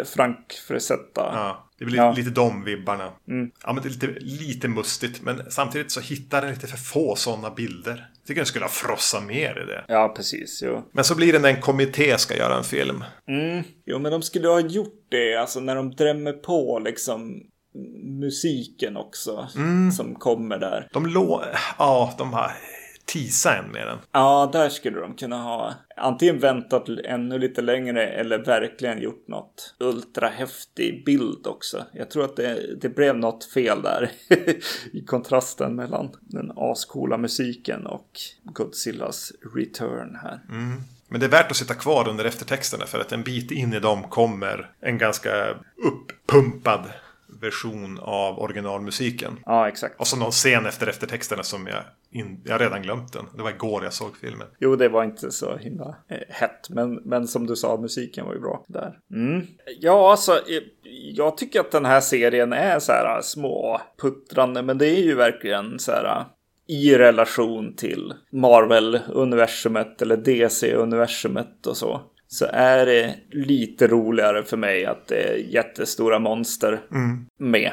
[0.05, 1.21] Frank Fresetta.
[1.33, 2.11] Ja, det blir ja.
[2.11, 3.11] lite de vibbarna.
[3.27, 3.51] Mm.
[3.63, 5.21] Ja, men det är lite, lite mustigt.
[5.21, 8.09] Men samtidigt så hittar den lite för få sådana bilder.
[8.13, 9.85] Jag tycker den skulle ha frossat mer i det.
[9.87, 10.61] Ja, precis.
[10.63, 10.83] Jo.
[10.91, 13.03] Men så blir det när en kommitté ska göra en film.
[13.27, 13.63] Mm.
[13.85, 15.35] Jo, men de skulle ha gjort det.
[15.35, 17.43] Alltså när de drämmer på liksom
[18.03, 19.47] musiken också.
[19.55, 19.91] Mm.
[19.91, 20.87] Som kommer där.
[20.93, 21.43] De lå...
[21.77, 22.51] Ja, de har
[23.05, 23.97] tisa än med den.
[24.11, 29.75] Ja, där skulle de kunna ha antingen väntat ännu lite längre eller verkligen gjort något
[29.79, 31.85] ultrahäftig bild också.
[31.93, 34.11] Jag tror att det, det blev något fel där
[34.93, 40.39] i kontrasten mellan den ascoola musiken och Godzillas return här.
[40.49, 40.81] Mm.
[41.07, 43.79] Men det är värt att sitta kvar under eftertexterna för att en bit in i
[43.79, 45.29] dem kommer en ganska
[45.77, 46.81] uppumpad
[47.45, 49.39] version av originalmusiken.
[49.45, 49.99] Ja, exakt.
[49.99, 53.25] Och så någon scen efter eftertexterna som jag, in, jag redan glömt den.
[53.35, 54.47] Det var igår jag såg filmen.
[54.59, 56.69] Jo, det var inte så himla eh, hett.
[56.69, 58.99] Men, men som du sa, musiken var ju bra där.
[59.11, 59.47] Mm.
[59.79, 60.31] Ja, alltså.
[60.31, 60.63] Eh,
[61.13, 64.61] jag tycker att den här serien är så här små puttrande.
[64.61, 66.25] Men det är ju verkligen så här
[66.67, 72.01] i relation till Marvel-universumet eller DC-universumet och så
[72.35, 77.25] så är det lite roligare för mig att det är jättestora monster mm.
[77.39, 77.71] med.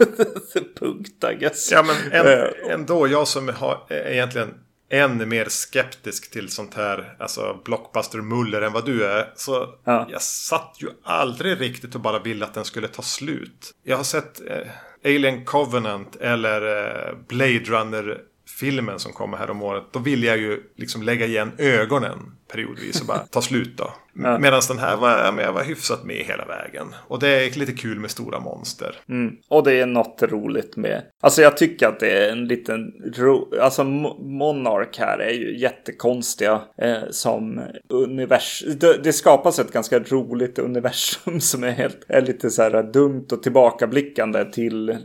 [0.78, 1.72] Punkt, I guess.
[1.72, 4.54] Ja, men en, eh, ändå jag som har egentligen
[4.90, 9.32] än mer skeptisk till sånt här, alltså blockbuster-muller än vad du är.
[9.36, 10.08] Så ja.
[10.10, 13.70] jag satt ju aldrig riktigt och bara ville att den skulle ta slut.
[13.84, 14.66] Jag har sett eh,
[15.04, 18.18] Alien Covenant eller eh, Blade Runner
[18.60, 19.84] filmen som kommer här om året.
[19.92, 22.18] Då vill jag ju liksom lägga igen ögonen
[22.54, 23.90] periodvis och bara ta slut då.
[24.16, 24.38] Ja.
[24.38, 26.86] Medan den här var, jag var hyfsat med hela vägen.
[27.08, 28.96] Och det är lite kul med stora monster.
[29.08, 29.36] Mm.
[29.48, 31.02] Och det är något roligt med.
[31.22, 33.54] Alltså jag tycker att det är en liten ro...
[33.60, 38.78] Alltså Monark här är ju jättekonstiga eh, som universum.
[38.78, 43.26] Det, det, skapas ett ganska roligt universum som är, helt, är lite så här dumt
[43.32, 44.96] och tillbakablickande till eh,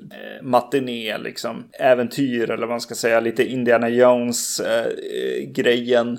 [0.44, 1.64] matiné liksom.
[1.80, 3.20] Äventyr eller vad man ska säga.
[3.20, 4.86] Lite Indiana Jones eh.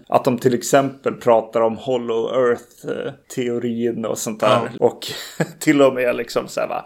[0.08, 4.70] Att de till exempel pratar om Hollow Earth-teorin och sånt där.
[4.78, 4.86] Ja.
[4.86, 5.06] Och
[5.58, 6.84] till och med liksom så här, va,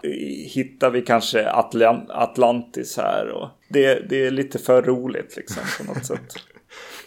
[0.53, 3.29] hittar vi kanske Atlant Atlantis här.
[3.29, 6.35] Och det, det är lite för roligt liksom på något sätt.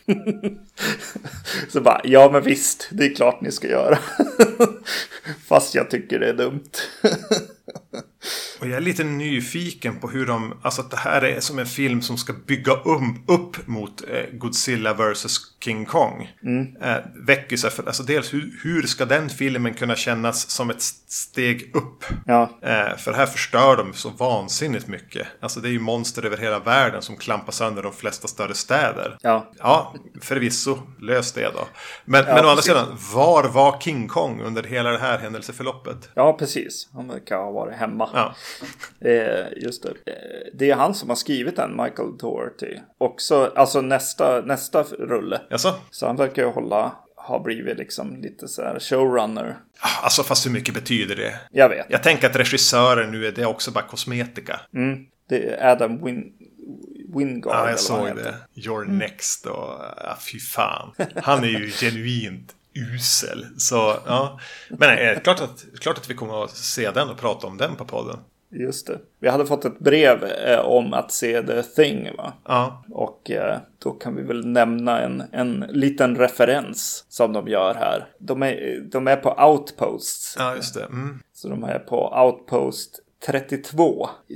[1.69, 3.99] så bara, ja men visst, det är klart ni ska göra.
[5.49, 6.71] Fast jag tycker det är dumt.
[8.61, 11.66] Och jag är lite nyfiken på hur de, alltså att det här är som en
[11.66, 16.33] film som ska bygga um, upp mot eh, Godzilla vs King Kong.
[16.42, 16.77] Mm.
[16.83, 20.83] Eh, väcker sig för, alltså dels hur, hur ska den filmen kunna kännas som ett
[21.09, 22.05] steg upp?
[22.27, 22.51] Ja.
[22.62, 25.27] Eh, för här förstör de så vansinnigt mycket.
[25.40, 29.18] Alltså det är ju monster över hela världen som klampar sönder de flesta större städer.
[29.23, 31.68] Ja, ja förvisso, lös det då.
[32.05, 36.11] Men, ja, men å andra sidan, var var King Kong under hela det här händelseförloppet?
[36.14, 36.88] Ja, precis.
[36.92, 38.11] Han verkar ha varit hemma.
[38.14, 38.35] Ja.
[39.00, 39.88] Eh, just det.
[39.88, 42.78] Eh, det är han som har skrivit den, Michael Doherty.
[42.98, 45.40] Också, alltså nästa, nästa rulle.
[45.50, 45.74] Jaså?
[45.90, 49.58] Så han verkar ju hålla, ha blivit liksom lite så här showrunner.
[49.80, 51.40] Ah, alltså fast hur mycket betyder det?
[51.50, 51.87] Jag vet.
[51.88, 54.61] Jag tänker att regissören nu är det också bara kosmetika.
[54.74, 55.06] Mm.
[55.28, 56.32] Det är Adam Win
[57.16, 57.54] Wingard.
[57.54, 58.34] Ja, jag såg det.
[58.54, 58.98] You're mm.
[58.98, 60.94] next och ja, fy fan.
[61.16, 63.46] Han är ju genuint usel.
[63.58, 64.40] Så ja.
[64.68, 67.76] Men nej, klart att, klart att vi kommer att se den och prata om den
[67.76, 68.18] på podden.
[68.50, 68.98] Just det.
[69.20, 72.32] Vi hade fått ett brev eh, om att se The Thing va?
[72.44, 72.84] Ja.
[72.90, 78.06] Och eh, då kan vi väl nämna en, en liten referens som de gör här.
[78.18, 80.34] De är, de är på Outposts.
[80.38, 80.84] Ja, just det.
[80.84, 81.18] Mm.
[81.32, 84.34] Så de är på Outpost 32 i,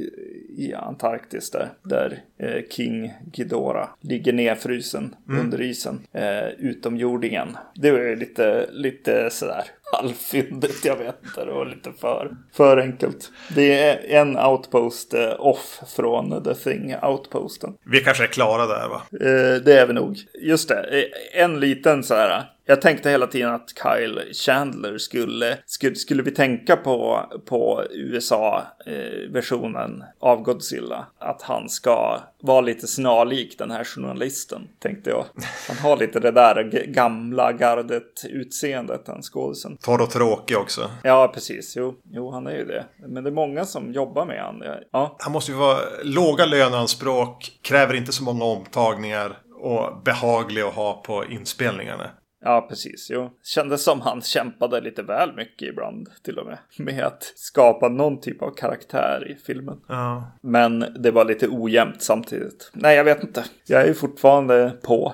[0.66, 5.40] i Antarktis där, där eh, King Ghidorah ligger nedfrysen mm.
[5.40, 6.07] under isen.
[6.12, 7.57] Eh, utomjordingen.
[7.75, 11.17] Det var ju lite, lite sådär halvfyndigt, jag vet.
[11.37, 13.33] Det var lite för, för enkelt.
[13.55, 17.75] Det är en outpost eh, off från The Thing outposten.
[17.85, 19.03] Vi kanske är klara där va?
[19.13, 20.19] Eh, det är vi nog.
[20.35, 25.59] Just det, eh, en liten så här jag tänkte hela tiden att Kyle Chandler skulle,
[25.67, 33.59] skulle, skulle vi tänka på, på USA-versionen av Godzilla, att han ska vara lite snarlik
[33.59, 35.25] den här journalisten, tänkte jag.
[35.69, 39.77] Han har lite det där gamla gardet utseendet, den skådisen.
[39.77, 40.91] Torr och tråkig också.
[41.03, 41.77] Ja, precis.
[41.77, 42.85] Jo, jo, han är ju det.
[43.09, 44.63] Men det är många som jobbar med han.
[44.93, 45.17] Ja.
[45.19, 51.03] Han måste ju vara låga löneanspråk, kräver inte så många omtagningar och behaglig att ha
[51.07, 52.11] på inspelningarna.
[52.45, 53.11] Ja, precis.
[53.11, 53.31] Jo.
[53.43, 56.59] Kändes som han kämpade lite väl mycket ibland till och med.
[56.79, 59.81] Med att skapa någon typ av karaktär i filmen.
[59.89, 60.33] Ja.
[60.41, 62.71] Men det var lite ojämnt samtidigt.
[62.73, 63.45] Nej, jag vet inte.
[63.67, 65.13] Jag är fortfarande på.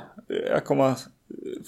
[0.50, 0.94] Jag kommer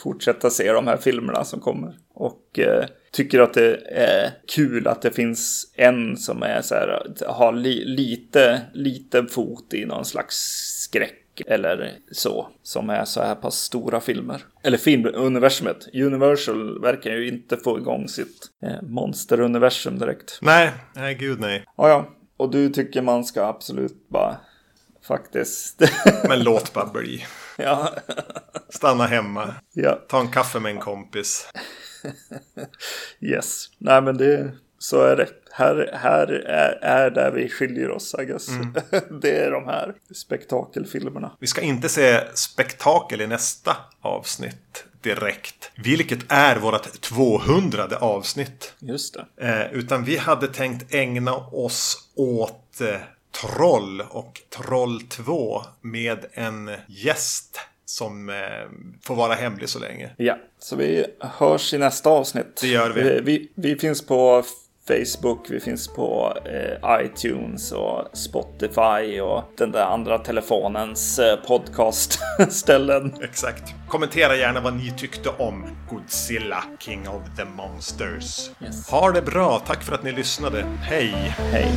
[0.02, 1.96] fortsätta se de här filmerna som kommer.
[2.14, 7.02] Och eh, tycker att det är kul att det finns en som är så här,
[7.26, 10.36] har li lite, lite fot i någon slags
[10.82, 14.44] skräck eller så, som är så här pass stora filmer.
[14.62, 15.88] Eller filmuniversumet.
[15.94, 20.38] Universal verkar ju inte få igång sitt eh, monsteruniversum direkt.
[20.42, 21.64] Nej, nej gud nej.
[21.76, 22.08] Ja, ja.
[22.36, 24.36] Och du tycker man ska absolut bara
[25.08, 25.82] faktiskt.
[26.28, 27.24] Men låt bara bli.
[27.56, 27.94] Ja.
[28.68, 29.54] Stanna hemma.
[29.72, 29.98] Ja.
[30.08, 31.48] Ta en kaffe med en kompis.
[33.20, 33.66] yes.
[33.78, 35.28] Nej men det, så är det.
[35.52, 38.48] Här, här är, är där vi skiljer oss, I guess.
[38.48, 38.74] Mm.
[39.20, 41.32] det är de här spektakelfilmerna.
[41.38, 45.70] Vi ska inte se spektakel i nästa avsnitt direkt.
[45.76, 48.74] Vilket är vårt 200 avsnitt.
[48.78, 49.48] Just det.
[49.48, 52.96] Eh, utan vi hade tänkt ägna oss åt eh,
[53.42, 58.36] Troll och Troll 2 med en gäst som eh,
[59.02, 60.10] får vara hemlig så länge.
[60.16, 62.60] Ja, så vi hörs i nästa avsnitt.
[62.60, 63.02] Det gör vi.
[63.02, 64.42] Vi, vi, vi finns på
[64.90, 73.14] Facebook, vi finns på eh, iTunes och Spotify och den där andra telefonens eh, podcastställen.
[73.22, 73.74] Exakt.
[73.88, 78.50] Kommentera gärna vad ni tyckte om Godzilla, King of the Monsters.
[78.62, 78.90] Yes.
[78.90, 80.64] Ha det bra, tack för att ni lyssnade.
[80.82, 81.34] Hej!
[81.38, 81.68] Hej!